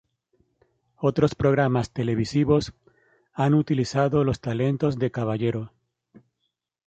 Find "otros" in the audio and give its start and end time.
0.97-1.35